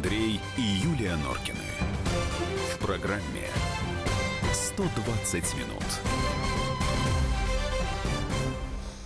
[0.00, 1.58] Андрей и Юлия Норкины.
[2.72, 3.48] В программе
[4.50, 5.84] 120 минут.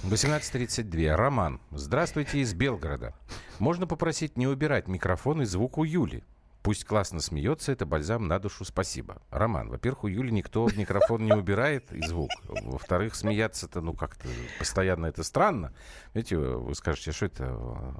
[0.04, 1.16] 18.32.
[1.16, 1.60] Роман.
[1.72, 3.12] Здравствуйте из Белгорода.
[3.58, 6.22] Можно попросить не убирать микрофон и звук у Юли?
[6.64, 9.20] Пусть классно смеется, это бальзам на душу, спасибо.
[9.28, 12.30] Роман, во-первых, у Юли никто микрофон не убирает и звук.
[12.48, 14.28] Во-вторых, смеяться-то, ну, как-то
[14.58, 15.74] постоянно это странно.
[16.14, 17.44] Видите, вы скажете, что это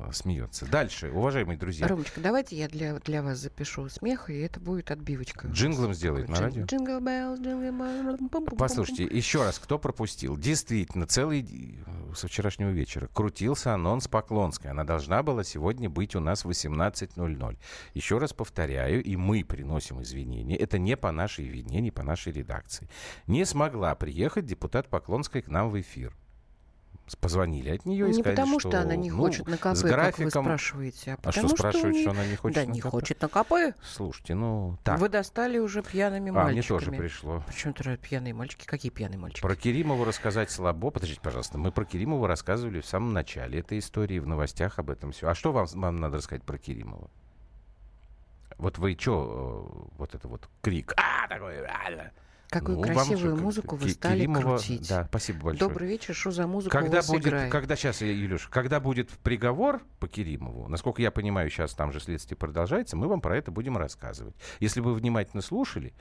[0.08, 0.64] э, смеется.
[0.64, 1.86] Дальше, уважаемые друзья.
[1.86, 5.46] Ромочка, давайте я для, для вас запишу смех, и это будет отбивочка.
[5.48, 6.64] Джинглом сделает на радио?
[6.64, 8.56] Jingle bell, jingle bell.
[8.56, 10.38] Послушайте, еще раз, кто пропустил?
[10.38, 11.42] Действительно, целый
[12.14, 14.70] со вчерашнего вечера крутился анонс Поклонской.
[14.70, 17.58] Она должна была сегодня быть у нас в 18.00.
[17.94, 22.32] Еще раз повторяю и мы приносим извинения, это не по нашей вине, не по нашей
[22.32, 22.88] редакции.
[23.26, 26.14] Не смогла приехать депутат Поклонская к нам в эфир
[27.20, 29.76] позвонили от нее и не сказали, потому, что, что она не ну, хочет на КП,
[29.76, 30.30] с графиком...
[30.30, 31.10] как вы спрашиваете.
[31.12, 32.88] А, А потому что спрашивают, что она не хочет Да, на не КП?
[32.88, 33.52] хочет на КП.
[33.82, 34.98] Слушайте, ну так.
[34.98, 36.78] Вы достали уже пьяными а, мне мальчиками.
[36.78, 37.42] тоже пришло.
[37.46, 38.64] Почему это пьяные мальчики?
[38.64, 39.42] Какие пьяные мальчики?
[39.42, 40.90] Про Керимову рассказать слабо.
[40.90, 41.58] Подождите, пожалуйста.
[41.58, 45.28] Мы про Керимову рассказывали в самом начале этой истории, в новостях об этом все.
[45.28, 47.10] А что вам, вам надо рассказать про Керимова?
[48.56, 50.94] Вот вы что, вот это вот крик.
[50.96, 52.10] А, такой, а.
[52.60, 54.88] Какую Ну, вам красивую что, музыку вы стали Керимова- крутить.
[54.88, 55.68] Да, спасибо большое.
[55.68, 57.52] Добрый вечер, что за музыка у Когда вас будет, играет?
[57.52, 62.36] когда сейчас, Илюш, когда будет приговор по Керимову, насколько я понимаю, сейчас там же следствие
[62.38, 64.34] продолжается, мы вам про это будем рассказывать.
[64.60, 65.92] Если вы внимательно слушали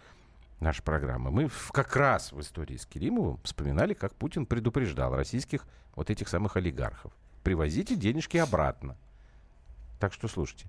[0.60, 5.66] наши программы, мы в- как раз в истории с Керимовым вспоминали, как Путин предупреждал российских
[5.96, 7.12] вот этих самых олигархов.
[7.44, 8.96] Привозите денежки обратно.
[10.04, 10.66] Так что слушайте.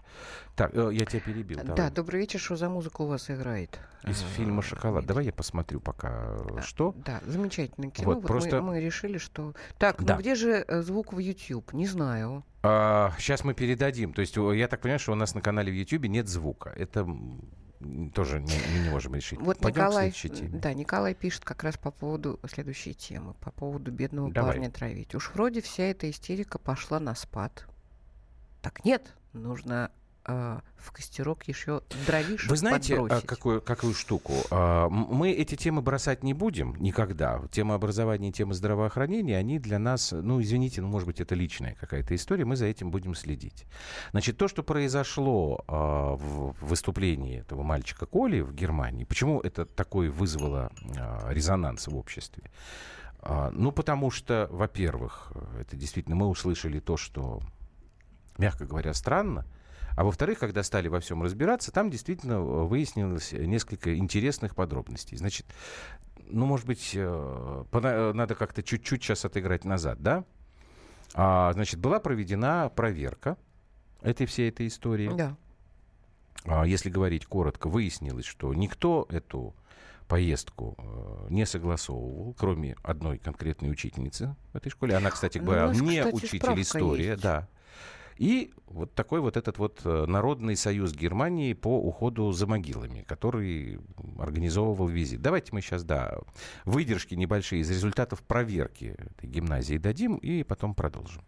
[0.54, 1.56] Так, э, я тебя перебил.
[1.58, 1.90] Да, давай.
[1.90, 3.80] добрый вечер, что за музыка у вас играет?
[4.04, 5.06] Из А, фильма «Шоколад».
[5.06, 6.94] Давай я посмотрю пока, э, что.
[7.04, 8.06] Да, замечательное кино.
[8.10, 9.54] Вот, Вот просто- мы, мы решили, что...
[9.76, 10.14] Так, Да.
[10.14, 11.72] ну где же э, звук в YouTube?
[11.72, 12.44] Не знаю.
[12.62, 14.12] сейчас мы передадим.
[14.12, 16.70] То есть, я так понимаю, что у нас на канале в YouTube нет звука.
[16.70, 17.04] Это
[18.14, 19.41] тоже не, мы не можем решить.
[19.41, 20.60] Вот Пойдем к Николай, следующей теме.
[20.60, 24.53] да, Николай пишет как раз по поводу следующей темы, по поводу бедного Давай.
[24.53, 25.12] парня травить.
[25.16, 27.66] Уж вроде вся эта истерика пошла на спад.
[28.62, 29.91] Так нет, нужно
[30.27, 33.27] э, в костерок еще дровишек Вы знаете, а, подбросить.
[33.27, 34.33] какую, какую штуку?
[34.50, 37.43] А, Мы эти темы бросать не будем никогда.
[37.50, 41.75] Тема образования и тема здравоохранения, они для нас, ну, извините, ну, может быть, это личная
[41.75, 43.67] какая-то история, мы за этим будем следить.
[44.12, 50.11] Значит, то, что произошло а, в выступлении этого мальчика Коли в Германии, почему это такое
[50.11, 52.45] вызвало а, резонанс в обществе?
[53.21, 57.41] А, Ну, потому что, во-первых, это действительно мы услышали то, что,
[58.39, 59.47] мягко говоря, странно.
[59.97, 65.17] А во-вторых, когда стали во всем разбираться, там действительно э, выяснилось несколько интересных подробностей.
[65.17, 65.47] Значит,
[66.27, 70.25] ну, может быть, э, э, надо как-то чуть-чуть сейчас отыграть назад, да?
[71.15, 73.37] А, значит, была проведена проверка
[74.03, 75.11] этой всей этой истории.
[75.15, 75.37] Да.
[76.45, 79.55] А, Если говорить коротко, выяснилось, что никто эту
[80.09, 84.97] поездку э, не согласовывал, кроме одной конкретной учительницы в этой школе.
[84.97, 87.22] Она, кстати Ну, говоря, у нас, не кстати, учитель истории, есть.
[87.22, 87.49] да.
[88.16, 93.78] И вот такой вот этот вот э, Народный союз Германии по уходу за могилами, который
[94.19, 95.20] организовывал визит.
[95.20, 96.19] Давайте мы сейчас, да,
[96.64, 101.22] выдержки небольшие из результатов проверки этой гимназии дадим и потом продолжим.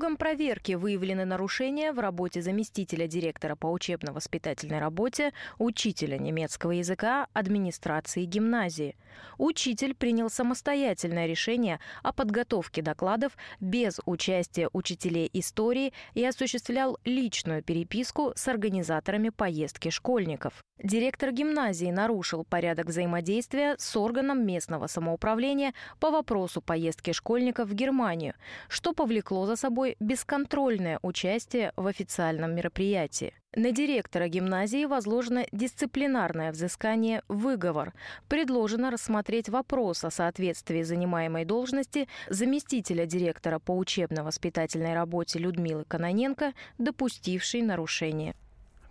[0.00, 8.24] Итогам проверки выявлены нарушения в работе заместителя директора по учебно-воспитательной работе, учителя немецкого языка, администрации
[8.24, 8.96] гимназии.
[9.36, 18.32] Учитель принял самостоятельное решение о подготовке докладов без участия учителей истории и осуществлял личную переписку
[18.34, 20.64] с организаторами поездки школьников.
[20.82, 28.32] Директор гимназии нарушил порядок взаимодействия с органом местного самоуправления по вопросу поездки школьников в Германию,
[28.66, 33.34] что повлекло за собой бесконтрольное участие в официальном мероприятии.
[33.56, 37.92] На директора гимназии возложено дисциплинарное взыскание «выговор».
[38.28, 47.62] Предложено рассмотреть вопрос о соответствии занимаемой должности заместителя директора по учебно-воспитательной работе Людмилы Каноненко, допустившей
[47.62, 48.36] нарушение.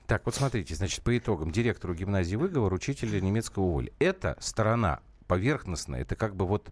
[0.07, 3.94] Так, вот смотрите, значит, по итогам директору гимназии выговор, учителя немецкого уволили.
[4.00, 6.69] Это сторона поверхностная, это как бы вот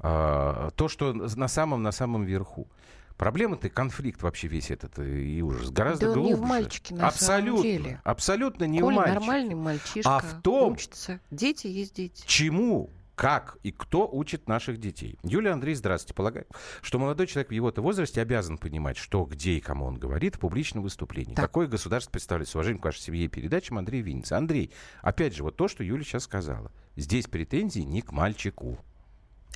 [0.00, 2.68] э, то, что на самом, на самом верху.
[3.16, 6.28] Проблема-то, конфликт вообще весь этот э, и ужас гораздо Да глубже.
[6.30, 8.00] не в мальчике, на абсолютно, самом деле.
[8.04, 9.18] абсолютно не Коля в мальчике.
[9.20, 11.20] нормальный мальчишка, А в том- учится.
[11.30, 12.22] Дети есть дети.
[12.26, 15.18] Чему, как и кто учит наших детей?
[15.22, 16.14] Юлия Андрей, здравствуйте.
[16.14, 16.46] Полагаю,
[16.80, 20.40] что молодой человек в его-то возрасте обязан понимать, что, где и кому он говорит в
[20.40, 21.34] публичном выступлении.
[21.34, 21.44] Так.
[21.44, 24.36] Какое государство представляет с уважением к вашей семье и передачам Андрей Винница.
[24.38, 24.72] Андрей,
[25.02, 26.72] опять же, вот то, что Юля сейчас сказала.
[26.96, 28.78] Здесь претензии не к мальчику.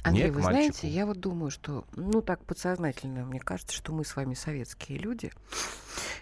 [0.03, 0.87] Андрей, не вы к знаете, мальчику.
[0.87, 5.33] я вот думаю, что, ну так подсознательно, мне кажется, что мы с вами советские люди.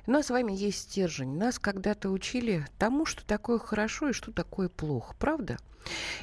[0.06, 1.36] У нас с вами есть стержень.
[1.36, 5.14] Нас когда-то учили тому, что такое хорошо и что такое плохо.
[5.18, 5.58] Правда?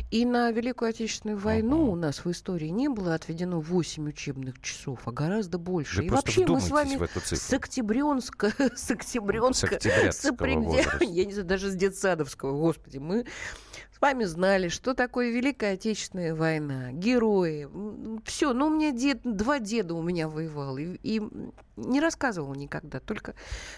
[0.09, 1.91] И на Великую Отечественную войну Ага.
[1.91, 6.01] у нас в истории не было отведено 8 учебных часов, а гораздо больше.
[6.01, 7.53] Вы и вообще мы с вами с.
[7.53, 9.79] Октябренска, с Октябренска,
[10.11, 10.25] С
[11.01, 13.25] я не знаю, даже с детсадовского, господи, мы
[13.95, 17.69] с вами знали, что такое Великая Отечественная война, герои,
[18.25, 18.53] все.
[18.53, 21.21] Ну, у меня дед, два деда у меня воевал, и, и
[21.81, 23.00] не рассказывал никогда.
[23.00, 23.33] Только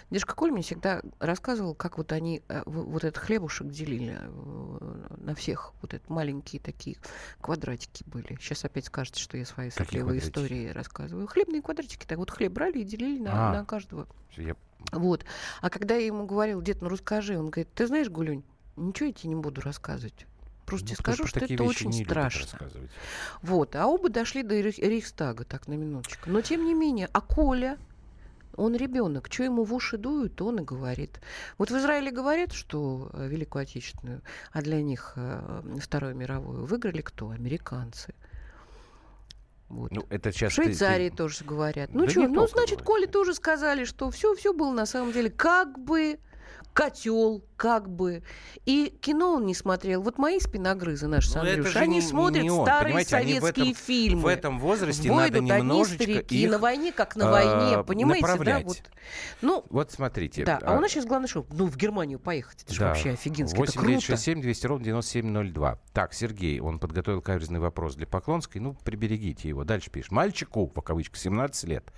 [0.09, 5.35] дедушка Коль мне всегда рассказывал, как вот они э, вот этот хлебушек делили э, на
[5.35, 5.73] всех.
[5.81, 6.97] Вот это маленькие такие
[7.41, 8.37] квадратики были.
[8.39, 11.27] Сейчас опять скажете, что я свои сопливые истории рассказываю.
[11.27, 13.53] Хлебные квадратики, так вот хлеб брали и делили на, А.
[13.53, 14.07] на каждого.
[14.37, 14.55] Я-
[14.91, 15.25] Вот.
[15.61, 18.43] А когда я ему говорил, дед, ну расскажи, он говорит, ты знаешь, Гулюнь,
[18.75, 20.25] ничего я тебе не буду рассказывать.
[20.65, 22.57] Просто ну, тебе скажу, что это очень страшно.
[23.41, 23.75] Вот.
[23.75, 26.29] А оба дошли до Рейх- Рейхстага, так, на минуточку.
[26.29, 27.77] Но тем не менее, а Коля,
[28.55, 31.19] он ребенок, что ему в уши дуют, он и говорит.
[31.57, 34.21] Вот в Израиле говорят, что э, Великую Отечественную,
[34.51, 37.29] а для них э, Вторую мировую выиграли кто?
[37.29, 38.13] Американцы.
[39.69, 39.91] Вот.
[39.91, 40.53] Ну, это В сейчас...
[40.53, 41.89] ты- ты- Швейцарии тоже говорят.
[41.93, 42.85] Ну Да что, ну значит, говорят.
[42.85, 46.19] Коле тоже сказали, что все, все было на самом деле как бы
[46.73, 48.23] котел, как бы.
[48.65, 50.01] И кино он не смотрел.
[50.01, 53.07] Вот мои спиногрызы наши Ну, это же они не- смотрят не он, старые они в
[53.07, 54.21] советские этом- фильмы.
[54.21, 56.51] В этом возрасте В бой надо немножечко старики, их...
[56.51, 58.63] на войне, как на а, войне, понимаете, направлять.
[58.63, 58.67] да?
[58.67, 58.81] Вот.
[59.41, 60.43] Ну, Вот смотрите.
[60.43, 62.87] да, а у нас сейчас главное, что, ну, в Германию поехать, это же Да.
[62.89, 63.87] вообще офигенски, это 8 круто.
[63.87, 65.79] 967 200 ровно 9702.
[65.93, 68.59] Так, Сергей, он подготовил каверзный вопрос для Поклонской.
[68.59, 69.63] Ну, приберегите его.
[69.63, 70.11] Дальше пишет.
[70.11, 71.91] Мальчику, по кавычкам, 17 лет.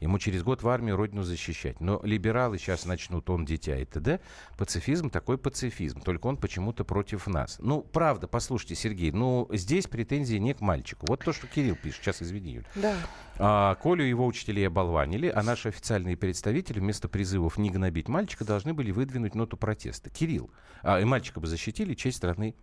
[0.00, 1.80] Ему через год в армию родину защищать.
[1.80, 4.20] Но либералы сейчас начнут, он дитя и т.д.
[4.56, 6.00] Пацифизм такой пацифизм.
[6.00, 7.58] Только он почему-то против нас.
[7.60, 11.06] Ну, правда, послушайте, Сергей, ну, здесь претензии не к мальчику.
[11.08, 12.02] Вот то, что Кирилл пишет.
[12.02, 12.66] Сейчас, извини, Юль.
[12.74, 12.94] Да.
[13.38, 18.74] А, Колю его учителей оболванили, а наши официальные представители вместо призывов не гнобить мальчика должны
[18.74, 20.10] были выдвинуть ноту протеста.
[20.10, 20.50] Кирилл,
[20.82, 22.54] а, и мальчика бы защитили, честь страны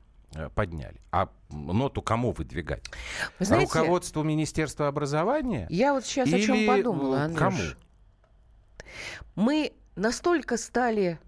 [0.56, 1.00] подняли.
[1.12, 2.83] А ноту кому выдвигать?
[3.39, 5.68] Вы знаете, Руководству Министерства образования?
[5.69, 7.39] я вот сейчас о чем Или, подумала, э, Андрюш.
[7.39, 7.57] кому?
[9.36, 11.19] Мы настолько стали...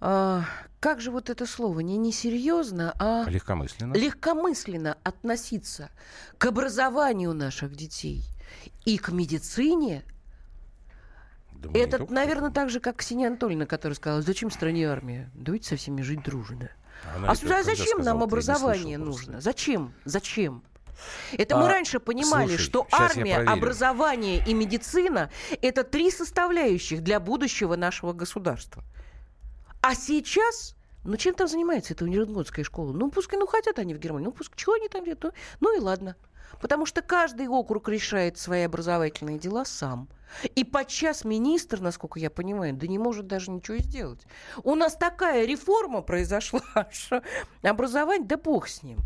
[0.00, 0.44] а,
[0.80, 1.80] как же вот это слово?
[1.80, 3.94] Не несерьезно, а Легкомысленно.
[3.94, 5.90] легкомысленно относиться
[6.38, 8.22] к образованию наших детей
[8.84, 10.02] и к медицине.
[11.54, 15.30] Не Это, наверное, так же, как Ксения Анатольевна, которая сказала, зачем стране армия?
[15.32, 16.68] Давайте со всеми жить дружно.
[17.16, 19.40] Она А сюда зачем сказала, нам образование нужно?
[19.40, 19.92] Зачем?
[20.04, 20.62] Зачем?
[21.32, 25.30] Это мы А, раньше понимали, слушай, что армия, образование и медицина–
[25.62, 28.82] это три составляющих для будущего нашего государства.
[29.80, 32.92] А сейчас, ну чем там занимается эта университетская школа?
[32.92, 35.22] Ну пускай, ну хотят они в Германии, ну пускай, чего они там делают?
[35.22, 36.16] Ну, ну и ладно.
[36.60, 40.08] Потому что каждый округ решает свои образовательные дела сам.
[40.54, 44.26] И подчас министр, насколько я понимаю, да не может даже ничего сделать.
[44.62, 46.62] У нас такая реформа произошла,
[46.92, 47.22] что
[47.62, 48.98] образование, да бог с ним.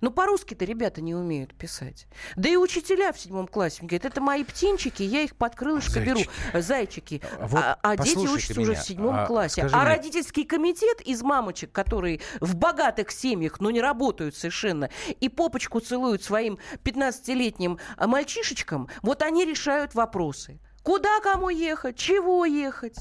[0.00, 2.06] Ну, по-русски-то ребята не умеют писать.
[2.36, 6.20] Да и учителя в седьмом классе говорят, это мои птенчики, я их под крылышко беру.
[6.54, 7.22] Зайчики.
[7.38, 9.62] А вот а а дети учатся уже меня, в седьмом а классе.
[9.62, 14.90] А мне- родительский комитет из мамочек, которые в богатых семьях, но не работают совершенно,
[15.20, 20.58] и попочку целуют своим 15-летним а, мальчишечкам, вот они решают вопросы.
[20.82, 22.96] Куда кому ехать, чего ехать.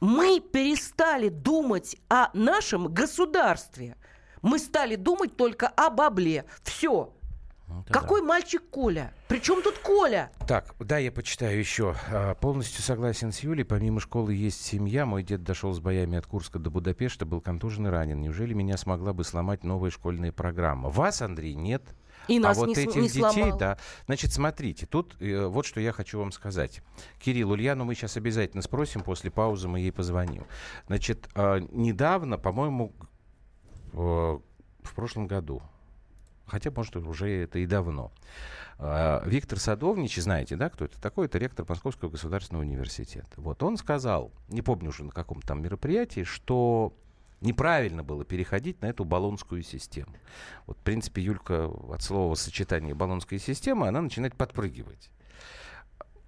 [0.00, 3.96] Мы перестали думать о нашем государстве.
[4.42, 6.44] Мы стали думать только о бабле.
[6.62, 7.12] Все.
[7.68, 8.00] Ну, это да.
[8.00, 9.12] Какой мальчик Коля?
[9.28, 10.30] Причем тут Коля?
[10.46, 11.94] Так, да, я почитаю еще.
[12.10, 13.64] А, Полностью согласен с Юлей.
[13.64, 15.04] Помимо школы есть семья.
[15.04, 18.20] Мой дед дошел с боями от Курска до Будапешта, был контужен и ранен.
[18.22, 20.88] Неужели меня смогла бы сломать новая школьная программа?
[20.88, 21.82] Вас, Андрей, нет.
[22.26, 23.58] И нас а вот не, этих не детей, сломал.
[23.58, 23.78] да.
[24.06, 26.82] Значит, смотрите, тут э, вот что я хочу вам сказать.
[27.18, 30.44] Кирилл, Ульяну мы сейчас обязательно спросим, после паузы мы ей позвоним.
[30.86, 32.92] Значит, э, недавно, по-моему,
[33.92, 35.62] в прошлом году,
[36.46, 38.12] хотя, может, уже это и давно,
[38.78, 41.26] э, Виктор Садовнич, знаете, да, кто это такой?
[41.26, 43.28] Это ректор Московского государственного университета.
[43.36, 46.94] Вот он сказал, не помню уже на каком там мероприятии, что
[47.40, 50.12] неправильно было переходить на эту баллонскую систему.
[50.66, 55.10] Вот, в принципе, Юлька от слова сочетания баллонская система, она начинает подпрыгивать.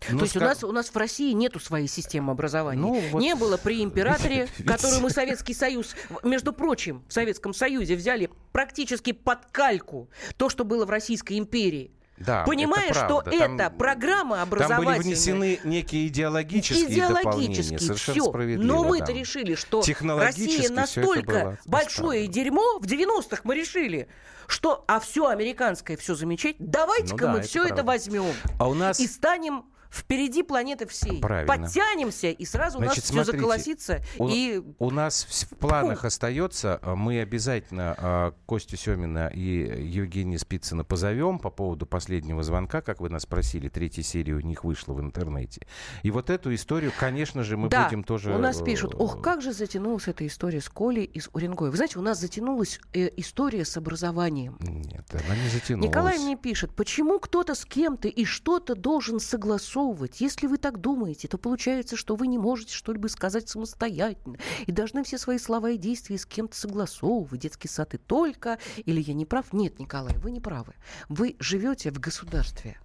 [0.00, 2.80] То Ну, есть у ска- нас, у нас в России нету своей системы образования.
[2.80, 7.96] Ну, вот- Не было при императоре, которую мы Советский Союз, между прочим, в Советском Союзе
[7.96, 11.92] взяли практически под кальку то, что было в Российской империи.
[12.16, 13.22] Да, понимая, это что.
[13.22, 14.94] Там- это программа образовательная.
[14.94, 17.54] Там были внесены некие идеологические дополнения.
[17.54, 18.56] идеологически Совершенно все.
[18.58, 19.12] Но мы-то да.
[19.14, 19.82] решили, что
[20.18, 24.06] Россия это настолько большое дерьмо в 90-х мы решили,
[24.48, 26.68] что а все американское, все замечательно.
[26.68, 27.84] Давайте-ка Ну да, мы это все это правда.
[27.84, 28.24] возьмем
[28.58, 31.20] А у нас и станем впереди планеты всей.
[31.20, 31.52] Правильно.
[31.64, 34.00] Подтянемся, и сразу у Значит, нас все смотрите, заколосится.
[34.18, 40.38] у- И У нас в планах остается, а, мы обязательно а, Костю Семина и Евгения
[40.38, 44.92] Спицына позовем по поводу последнего звонка, как вы нас просили, третья серия у них вышла
[44.92, 45.66] в интернете.
[46.02, 48.32] И вот эту историю, конечно же, мы да, будем тоже...
[48.34, 51.70] у нас э, пишут, ох, как же затянулась эта история с Колей из Уренгоя.
[51.70, 54.56] Вы знаете, у нас затянулась э, история с образованием.
[54.60, 55.88] Нет, она не затянулась.
[55.90, 59.79] Николай мне пишет, почему кто-то с кем-то и что-то должен согласовывать?
[60.20, 65.02] Если вы так думаете, то получается, что вы не можете что-либо сказать самостоятельно и должны
[65.04, 67.40] все свои слова и действия с кем-то согласовывать.
[67.40, 68.58] Детский сад и только.
[68.84, 69.52] Или я не прав?
[69.52, 70.74] Нет, Николай, вы не правы.
[71.08, 72.78] Вы живете в государстве.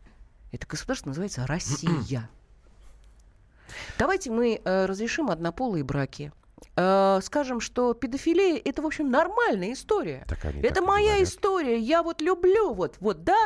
[0.52, 2.30] Это государство называется Россия.
[4.00, 6.32] Давайте мы э, разрешим однополые браки.
[6.78, 10.26] Э, скажем, что педофилия это, в общем, нормальная история.
[10.28, 11.28] Так Это моя говорят.
[11.30, 13.38] история, я вот люблю, вот, вот, да,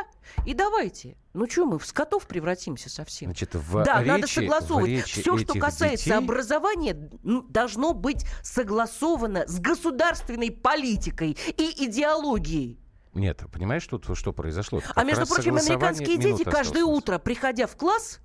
[0.46, 1.16] и давайте.
[1.32, 3.28] Ну что, мы в скотов превратимся совсем?
[3.28, 5.04] Значит, в да, речи, надо согласовывать.
[5.04, 12.80] Все, что касается детей- образования, должно быть согласовано с государственной политикой и идеологией.
[13.14, 14.80] Нет, понимаешь, тут что произошло?
[14.90, 18.18] а Как между раз прочим, американские дети каждое утро, приходя в класс,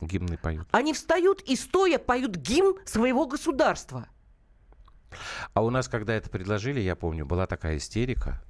[0.00, 0.66] Гимны поют.
[0.70, 4.08] они встают и стоя поют гимн своего государства.
[5.52, 8.40] А у нас, когда это предложили, я помню, была такая истерика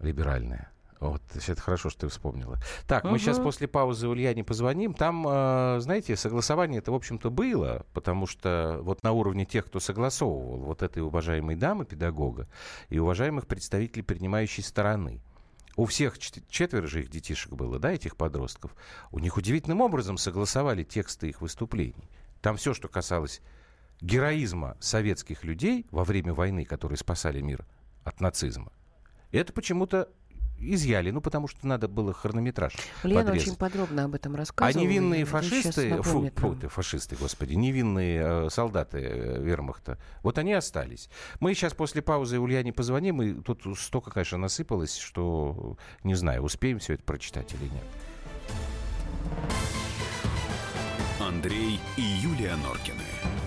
[0.00, 0.70] либеральная.
[0.98, 2.58] Вот, это хорошо, что ты вспомнила.
[2.86, 3.18] Так, мы Мгм.
[3.18, 4.94] сейчас после паузы Ульяне позвоним.
[4.94, 9.78] Там, э, знаете, согласование это, в общем-то, было, потому что вот на уровне тех, кто
[9.78, 12.48] согласовывал, вот этой уважаемой дамы, педагога,
[12.88, 15.20] и уважаемых представителей принимающей стороны.
[15.76, 18.74] У всех чет- четверо же их детишек было, да, этих подростков.
[19.12, 22.08] У них удивительным образом согласовали тексты их выступлений.
[22.40, 23.42] Там все, что касалось
[24.00, 27.64] героизма советских людей во время войны, которые спасали мир
[28.04, 28.72] от нацизма,
[29.32, 30.08] это почему-то
[30.58, 33.48] изъяли, ну, потому что надо было хронометраж Лена подрезать.
[33.48, 34.82] очень подробно об этом А рассказывала.
[34.82, 40.38] невинные вот сейчас фашисты, фу, фу, ты, фашисты, господи, невинные э, солдаты э, вермахта, вот
[40.38, 41.10] они остались.
[41.40, 46.78] Мы сейчас после паузы Ульяне позвоним, и тут столько, конечно, насыпалось, что не знаю, успеем
[46.78, 47.84] все это прочитать или нет.
[51.20, 53.02] Андрей и Юлия Норкины.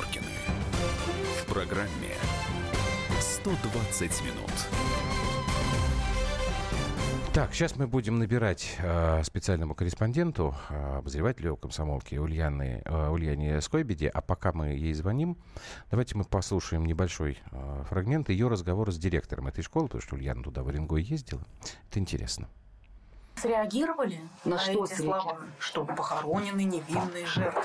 [0.00, 0.24] Норкины.
[1.42, 2.14] В программе
[3.20, 4.50] 120 минут.
[7.34, 14.08] Так, сейчас мы будем набирать э, специальному корреспонденту, э, обозревателю комсомолки Ульяны, э, Ульяне Скойбеде.
[14.08, 15.36] А пока мы ей звоним,
[15.90, 20.42] давайте мы послушаем небольшой э, фрагмент ее разговора с директором этой школы, потому что Ульяна
[20.42, 21.42] туда в Уренгой ездила.
[21.90, 22.48] Это интересно.
[23.40, 25.20] Среагировали На на, что эти среагировали?
[25.22, 25.38] слова?
[25.58, 27.62] Что похоронены невинные жертвы,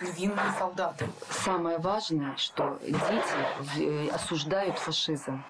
[0.00, 1.08] невинные солдаты.
[1.30, 5.42] Самое важное, что дети э, осуждают фашизм.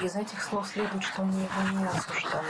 [0.00, 2.46] Из этих слов следует, что они его не осуждают.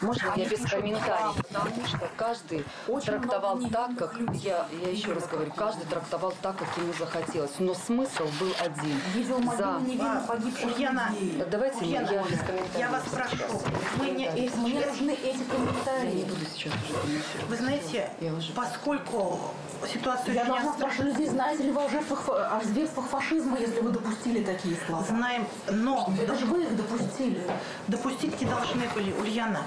[0.00, 1.36] Можно Они я без комментариев?
[1.36, 6.32] Потому что каждый Очень трактовал так, как людей я, я еще раз говорю, каждый трактовал
[6.40, 7.58] так, как ему захотелось.
[7.58, 9.00] Но смысл был один.
[9.14, 9.80] Видел За.
[9.80, 11.44] невинно погибших Ульяна, людей.
[11.50, 12.78] Давайте Ульяна, я без комментариев.
[12.78, 13.62] Я вас прошу,
[13.98, 15.42] мы не, Мне нужны эти
[16.06, 17.48] Я не буду сейчас уже комментировать.
[17.48, 19.38] вы знаете, Я уже- поскольку
[19.92, 23.90] ситуацию Я должна спрашивать людей, знаете ли вы о жертвах, о зверствах фашизма, если вы
[23.90, 25.02] допустили такие слова?
[25.04, 27.40] знаем, но Это же вы их допустили.
[27.88, 29.62] допустить не должны были, Ульяна.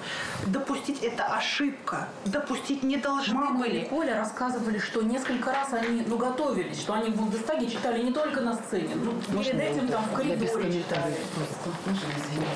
[0.48, 2.08] Допустить это ошибка.
[2.25, 3.86] Допустить не должны Мама и были.
[3.86, 8.41] Коля рассказывали, что несколько раз они ну, готовились, что они в Бундестаге читали не только
[8.41, 10.25] на сцене, ну, Можно перед этим там в так?
[10.25, 11.15] Я без коридоре читали.
[11.36, 11.69] просто.
[11.86, 12.50] Можно извините?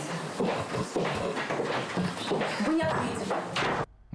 [2.66, 3.34] Вы не ответили.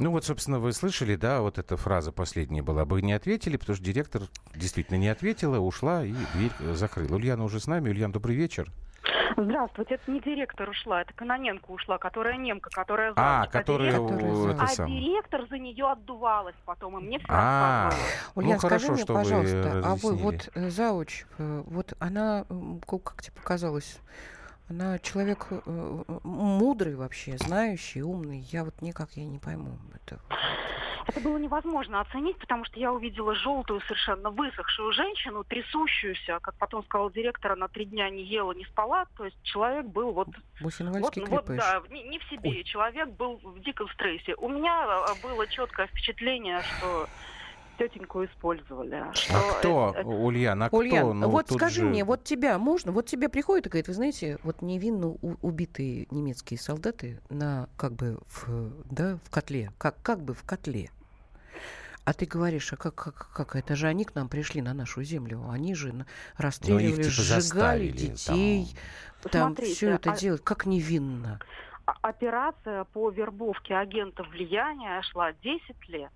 [0.01, 2.85] Ну вот, собственно, вы слышали, да, вот эта фраза последняя была.
[2.85, 4.23] Бы не ответили, потому что директор
[4.55, 7.17] действительно не ответила, ушла и дверь э, закрыла.
[7.17, 7.91] Ульяна уже с нами.
[7.91, 8.71] Ульян, добрый вечер.
[9.37, 14.35] Здравствуйте, это не директор ушла, это Каноненко ушла, которая немка, которая А, замуж, которая директор-
[14.35, 14.87] за- это а сам.
[14.91, 18.11] директор за нее отдувалась потом, и мне все А, рассказывала.
[18.35, 22.47] Ульян, ну скажи хорошо, мне, вы пожалуйста, а вы вот э, зауч, э, вот она,
[22.89, 23.99] как тебе показалось,
[24.69, 28.41] Она человек э, мудрый вообще, знающий, умный.
[28.53, 29.79] Я вот никак я не пойму.
[29.95, 30.21] Это...
[31.07, 36.85] Это было невозможно оценить, потому что я увидела желтую, совершенно высохшую женщину, трясущуюся, как потом
[36.85, 39.07] сказал директор, она три дня не ела, не спала.
[39.17, 40.29] То есть человек был вот...
[40.61, 40.75] Вот,
[41.29, 42.51] вот да, не, не в себе.
[42.51, 42.65] Ой.
[42.65, 44.35] Человек был в диком стрессе.
[44.35, 47.09] У меня а, было четкое впечатление, что
[47.79, 49.05] тетеньку использовали.
[49.31, 51.15] А кто, это, Ульяна, а Ульян, кто?
[51.15, 51.87] Ну, вот скажи же...
[51.87, 56.59] мне, вот тебя можно, вот тебе приходит и говорит, вы знаете, вот невинно убитые немецкие
[56.59, 60.91] солдаты на, как бы, в, да, в котле, как, как бы в котле.
[62.05, 65.03] А ты говоришь, а как, как, как это же они к нам пришли на нашу
[65.03, 65.47] землю?
[65.51, 66.05] Они же ну,
[66.39, 68.75] расстреливали, их, типа, сжигали детей,
[69.31, 70.17] там, там все это а...
[70.17, 71.39] делают, как невинно.
[72.03, 76.13] Операция по вербовке агентов влияния шла 10 лет.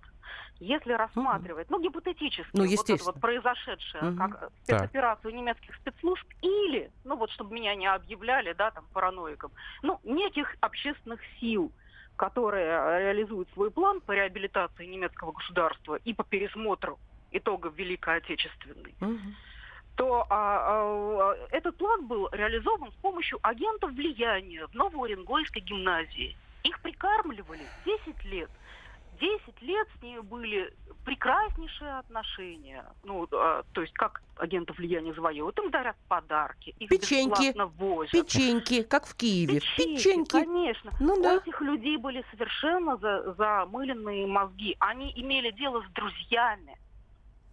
[0.60, 4.18] Если рассматривать, ну, гипотетически, ну, вот это вот произошедшее, угу.
[4.18, 9.50] как спецоперацию немецких спецслужб, или, ну, вот, чтобы меня не объявляли, да, там, параноиком,
[9.82, 11.72] ну, неких общественных сил,
[12.16, 16.98] которые реализуют свой план по реабилитации немецкого государства и по пересмотру
[17.32, 19.18] итогов Великой Отечественной, угу.
[19.96, 26.36] то а, а, этот план был реализован с помощью агентов влияния в Новоуренгойской гимназии.
[26.62, 28.50] Их прикармливали 10 лет.
[29.22, 30.74] 10 лет с ней были
[31.04, 32.84] прекраснейшие отношения.
[33.04, 37.54] Ну, а, то есть как агентов влияния завоевывают, им дарят подарки, их Печеньки.
[37.76, 38.10] возят.
[38.10, 39.60] Печеньки, как в Киеве.
[39.60, 40.30] Печеньки, Печеньки.
[40.30, 40.90] конечно.
[40.98, 41.34] Ну, да.
[41.34, 44.76] У этих людей были совершенно за, замыленные мозги.
[44.80, 46.76] Они имели дело с друзьями,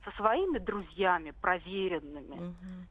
[0.04, 2.34] со своими друзьями проверенными.
[2.34, 2.88] Угу.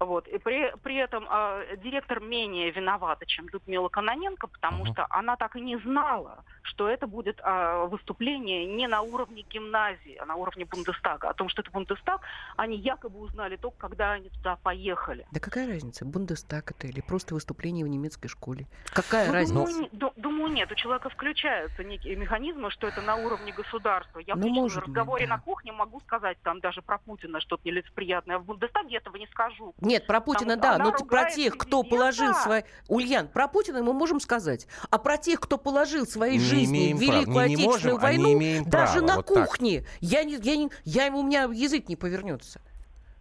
[0.00, 0.28] Вот.
[0.28, 4.92] И при, при этом э, директор менее виновата, чем Людмила Каноненко, потому uh-huh.
[4.92, 10.16] что она так и не знала, что это будет э, выступление не на уровне гимназии,
[10.20, 11.30] а на уровне Бундестага.
[11.30, 12.20] О том, что это Бундестаг,
[12.56, 15.26] они якобы узнали только, когда они туда поехали.
[15.30, 18.66] Да какая разница, Бундестаг это или просто выступление в немецкой школе?
[18.92, 19.54] Какая ну, разница?
[19.54, 20.70] Думаю, не, думаю, нет.
[20.70, 24.18] У человека включаются некие механизмы, что это на уровне государства.
[24.18, 25.36] Я ну, в разговоре быть, да.
[25.36, 29.26] на кухне могу сказать там даже про Путина что-то нелицеприятное, а в Бундестаге этого не
[29.28, 29.74] скажу.
[29.80, 32.62] Нет, про Путина, Там, да, но про тех, кто положил свои...
[32.88, 34.66] Ульян, про Путина мы можем сказать.
[34.90, 37.46] А про тех, кто положил свои не жизни в Великую прав.
[37.46, 39.06] Отечественную не можем, войну, а даже права.
[39.06, 42.60] на вот кухне, я не, я не, я, у меня язык не повернется.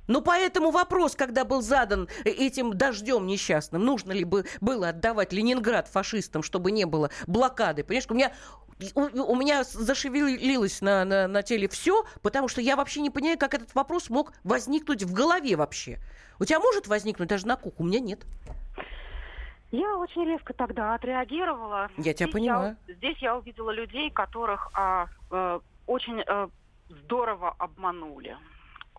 [0.08, 5.34] Ну, поэтому вопрос, когда был задан э, этим дождем несчастным, нужно ли бы было отдавать
[5.34, 7.84] Ленинград фашистам, чтобы не было блокады.
[7.84, 8.32] Понимаешь, у меня
[8.94, 13.38] у, у меня зашевелилось на, на, на теле все, потому что я вообще не понимаю,
[13.38, 16.00] как этот вопрос мог возникнуть в голове вообще.
[16.40, 18.26] У тебя может возникнуть даже на кухне, у меня нет.
[19.72, 21.90] Я очень резко тогда отреагировала.
[21.98, 22.78] Я тебя понимаю.
[22.88, 26.50] Я, здесь я увидела людей, которых а, а, очень а,
[26.90, 28.38] здорово обманули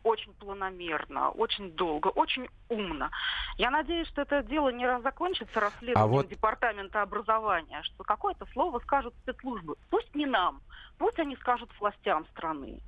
[0.07, 3.11] очень планомерно, очень долго, очень умно.
[3.59, 6.29] Я надеюсь, что это дело не раз закончится расследованием а вот...
[6.29, 9.74] департамента образования, что какое-то слово скажут спецслужбы.
[9.90, 10.62] Пусть не нам,
[10.98, 12.81] пусть они скажут властям страны.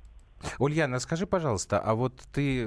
[0.57, 2.65] Ульяна, скажи, пожалуйста, а вот ты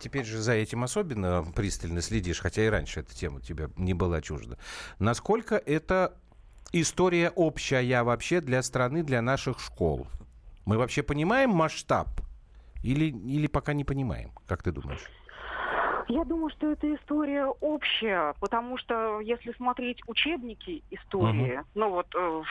[0.00, 4.20] теперь же за этим особенно пристально следишь, хотя и раньше эта тема тебе не была
[4.20, 4.56] чужда.
[4.98, 6.16] Насколько это
[6.72, 10.06] история общая вообще для страны, для наших школ?
[10.66, 12.08] Мы вообще понимаем масштаб
[12.82, 14.30] или, или пока не понимаем?
[14.46, 15.04] Как ты думаешь?
[16.08, 21.66] Я думаю, что эта история общая, потому что если смотреть учебники истории, угу.
[21.74, 22.42] ну вот э,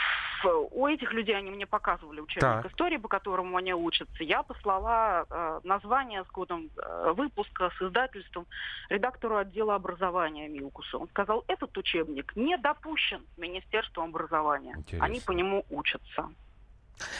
[0.45, 2.71] у этих людей они мне показывали учебник так.
[2.71, 4.23] истории, по которому они учатся.
[4.23, 8.45] Я послала э, название с годом э, выпуска, с издательством
[8.89, 10.99] редактору отдела образования Милкусу.
[10.99, 14.75] Он сказал, этот учебник не допущен Министерством образования.
[14.77, 15.05] Интересно.
[15.05, 16.29] Они по нему учатся.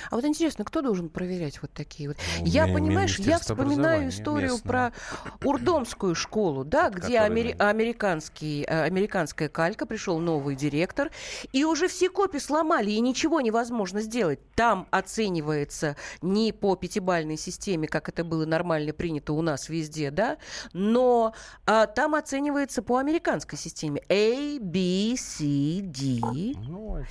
[0.09, 2.17] А вот интересно, кто должен проверять вот такие вот?
[2.39, 4.91] Ну, я, понимаешь, я вспоминаю историю местное.
[4.91, 4.93] про
[5.43, 11.11] Урдомскую школу, да, От где амери- американский, э, американская калька, пришел новый директор,
[11.51, 14.39] и уже все копии сломали, и ничего невозможно сделать.
[14.55, 20.37] Там оценивается не по пятибальной системе, как это было нормально принято у нас везде, да,
[20.73, 21.33] но
[21.65, 24.01] а, там оценивается по американской системе.
[24.09, 26.19] A, B, C, D.
[26.57, 27.03] Ну,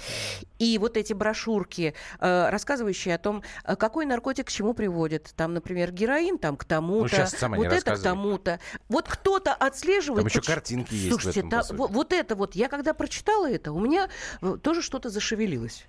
[0.59, 5.33] и вот эти брошюрки э, рассказывающие о том, э, какой наркотик к чему приводит.
[5.37, 8.61] Там, например, героин там к тому-то, ну, вот это к тому-то.
[8.89, 10.19] Вот кто-то отслеживает...
[10.19, 13.73] Там еще картинки есть Слушайте, в этом, та, вот это вот, я когда прочитала это,
[13.73, 14.09] у меня
[14.41, 15.87] э, тоже что-то зашевелилось.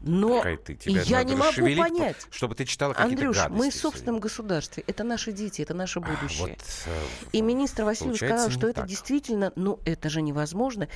[0.00, 2.16] Но ты, я не могу понять.
[2.30, 4.84] Чтобы ты читала какие-то Андрюш, гадости мы в собственном государстве.
[4.86, 6.56] Это наши дети, это наше будущее.
[6.56, 6.90] Вот, э,
[7.32, 8.88] И министр Васильев сказал, что это так.
[8.88, 10.88] действительно, ну, это же невозможно.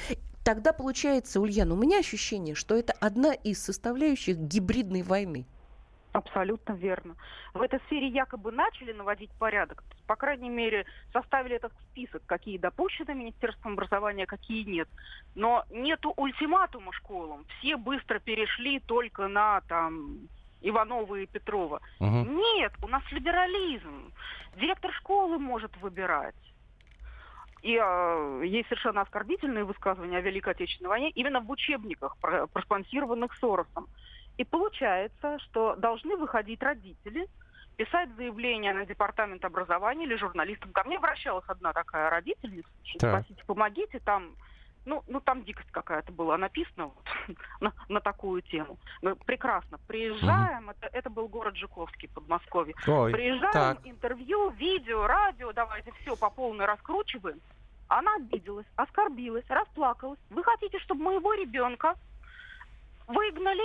[0.45, 5.47] Тогда получается, Ульяна, у меня ощущение, что это одна из составляющих гибридной войны.
[6.13, 7.15] Абсолютно верно.
[7.55, 13.15] В этой сфере якобы начали наводить порядок, по крайней мере, составили этот список, какие допущены
[13.15, 14.89] Министерством образования, какие нет.
[15.37, 17.45] Но нету ультиматума школам.
[17.59, 20.29] Все быстро перешли только на там
[20.63, 21.81] Иванова и Петрова.
[22.01, 22.09] Угу.
[22.09, 24.13] Нет, у нас либерализм.
[24.57, 26.35] Директор школы может выбирать.
[27.63, 32.17] И э, есть совершенно оскорбительные высказывания о Великой Отечественной войне именно в учебниках,
[32.53, 33.87] проспонсированных Соросом.
[34.37, 37.29] И получается, что должны выходить родители,
[37.77, 40.73] писать заявление на департамент образования или журналистам.
[40.73, 43.23] Ко мне обращалась одна такая родительница, так.
[43.23, 44.35] спросите, помогите, там
[44.87, 47.05] ну, ну там дикость какая-то была написана вот,
[47.61, 48.79] на, на такую тему.
[49.03, 50.75] Мы прекрасно приезжаем, угу.
[50.79, 52.75] это, это был город Жуковский, Подмосковье.
[52.87, 53.79] Ой, приезжаем, так.
[53.85, 57.41] интервью, видео, радио, давайте все по полной раскручиваем.
[57.89, 60.21] Она обиделась, оскорбилась, расплакалась.
[60.31, 61.97] Вы хотите, чтобы моего ребенка
[63.09, 63.65] выгнали,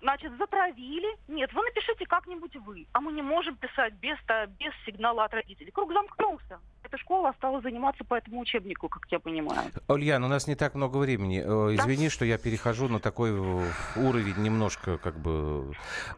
[0.00, 1.16] значит, затравили.
[1.28, 2.86] Нет, вы напишите как-нибудь вы.
[2.92, 4.16] А мы не можем писать без,
[4.58, 5.70] без сигнала от родителей.
[5.70, 6.60] Круг замкнулся.
[6.82, 9.70] Эта школа стала заниматься по этому учебнику, как я понимаю.
[9.88, 11.40] Ульяна, у нас не так много времени.
[11.40, 12.10] Э, извини, да?
[12.10, 15.72] что я перехожу на такой уровень немножко как бы...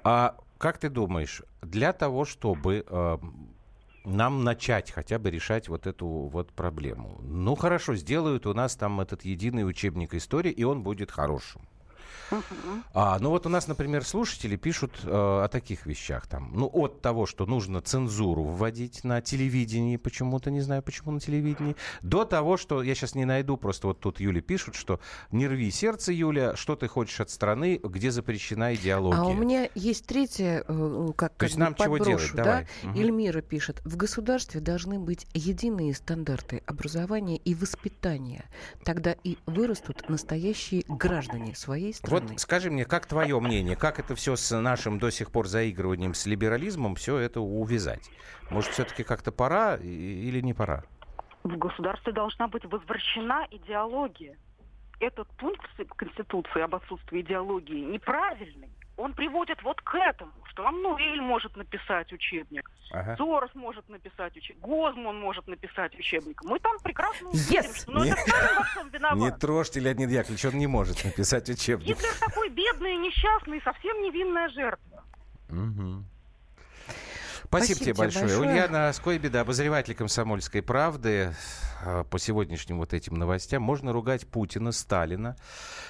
[0.05, 3.19] А как ты думаешь, для того, чтобы э,
[4.05, 7.21] нам начать хотя бы решать вот эту вот проблему.
[7.23, 11.63] Ну хорошо, сделают у нас там этот единый учебник истории, и он будет хорошим.
[12.95, 16.27] А, ну вот у нас, например, слушатели пишут э, о таких вещах.
[16.27, 21.21] Там, ну, от того, что нужно цензуру вводить на телевидении, почему-то, не знаю, почему на
[21.21, 25.47] телевидении, до того, что, я сейчас не найду, просто вот тут Юля пишут, что не
[25.47, 29.21] рви сердце, Юля, что ты хочешь от страны, где запрещена идеология.
[29.21, 32.31] А у меня есть третье, э, как, То есть нам подброшу, чего делать?
[32.35, 32.45] Да?
[32.45, 32.67] Давай.
[32.83, 32.99] Угу.
[32.99, 38.45] Эльмира пишет, в государстве должны быть единые стандарты образования и воспитания.
[38.85, 42.02] Тогда и вырастут настоящие граждане своей страны.
[42.03, 46.15] Вот скажи мне, как твое мнение, как это все с нашим до сих пор заигрыванием
[46.15, 48.11] с либерализмом, все это увязать?
[48.51, 50.83] Может, все-таки как-то пора или не пора?
[51.45, 54.37] В государстве должна быть возвращена идеология.
[55.01, 55.63] Этот пункт
[55.97, 58.71] Конституции об отсутствии идеологии неправильный
[59.03, 63.17] он приводит вот к этому, что Амнуэль может написать учебник, ага.
[63.17, 66.41] Сорос может написать учебник, Гозман может написать учебник.
[66.45, 67.83] Мы там прекрасно увидим, yes.
[67.83, 69.19] что ну, не, это во всем виноват.
[69.19, 71.89] Не трожьте, Леонид Яковлевич, он не может написать учебник.
[71.89, 75.05] Гитлер такой бедный, несчастный, совсем невинная жертва.
[75.49, 76.05] Угу.
[77.53, 78.25] Спасибо, Спасибо тебе большое.
[78.25, 78.51] большое.
[78.51, 81.35] Ульяна Скойбеда, обозреватель «Комсомольской правды».
[81.85, 85.37] А, по сегодняшним вот этим новостям можно ругать Путина, Сталина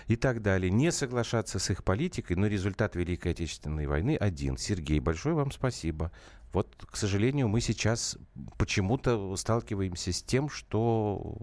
[0.08, 0.72] и так далее.
[0.72, 4.56] Не соглашаться с их политикой, но результат Великой Отечественной войны один.
[4.56, 6.10] Сергей, большое вам спасибо.
[6.52, 8.18] Вот, к сожалению, мы сейчас
[8.58, 11.36] почему-то сталкиваемся с тем, что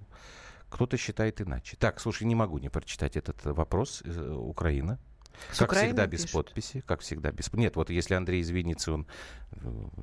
[0.70, 1.78] кто-то считает иначе.
[1.80, 4.02] Так, слушай, не могу не прочитать этот вопрос.
[4.04, 5.00] Э, Украина.
[5.52, 6.34] С как Украины всегда, без пишет.
[6.34, 6.84] подписи.
[6.86, 7.52] Как всегда, без...
[7.54, 9.08] Нет, вот если Андрей извинится, он
[9.52, 9.58] э,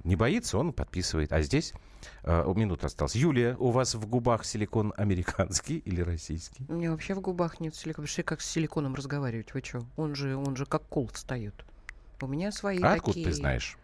[0.04, 1.32] не боится, он подписывает.
[1.32, 1.72] А здесь
[2.22, 3.14] э, минута осталась.
[3.14, 6.64] Юлия, у вас в губах силикон американский или российский?
[6.68, 8.02] У меня вообще в губах нет силикона.
[8.02, 9.54] Вообще как с силиконом разговаривать?
[9.54, 9.82] Вы что?
[9.96, 11.64] Он же, он же как кол встает.
[12.20, 12.96] У меня свои а такие...
[12.96, 13.78] откуда ты знаешь?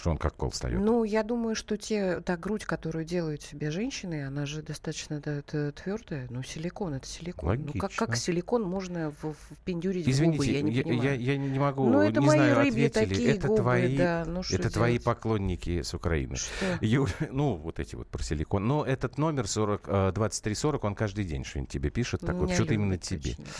[0.00, 0.80] Что он как кол встает?
[0.80, 5.42] Ну, я думаю, что те, та грудь, которую делают себе женщины, она же достаточно да,
[5.42, 6.26] твердая.
[6.30, 7.48] Ну, силикон, это силикон.
[7.48, 7.72] Логично.
[7.74, 11.20] Ну, как, как силикон можно в, в пиндюрить Извините, губы, я не я, понимаю.
[11.20, 13.14] Я, я не могу, ну, это не мои знаю, рыбьи ответили.
[13.14, 16.36] Такие это губы, твои, да, ну, это твои поклонники с Украины.
[16.36, 16.78] Что?
[16.80, 18.66] Ю, ну, вот эти вот про силикон.
[18.66, 22.22] Но этот номер 40, 2340, э, он каждый день что-нибудь тебе пишет.
[22.22, 23.32] Так вот, что-то именно тебе.
[23.32, 23.50] Очень, да.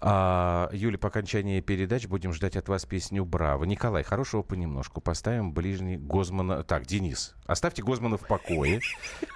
[0.00, 3.64] а, Юля, по окончании передач будем ждать от вас песню «Браво».
[3.64, 5.00] Николай, хорошего понемножку.
[5.00, 8.80] Поставим ближний Гозмана так, Денис, оставьте Гозмана в покое.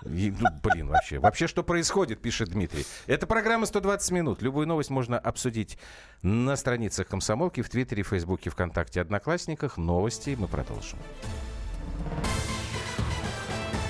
[0.04, 1.20] И, ну, блин, вообще.
[1.20, 2.84] Вообще, что происходит, пишет Дмитрий.
[3.06, 4.42] Это программа «120 минут».
[4.42, 5.78] Любую новость можно обсудить
[6.22, 9.76] на страницах Комсомолки, в Твиттере, Фейсбуке, ВКонтакте, Одноклассниках.
[9.76, 10.98] Новости мы продолжим.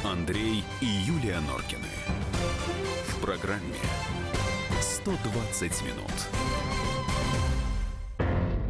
[0.05, 1.87] Андрей и Юлия Норкины.
[3.09, 3.61] В программе
[4.81, 6.11] «120 минут».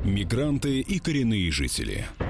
[0.05, 2.07] Мигранты и коренные жители–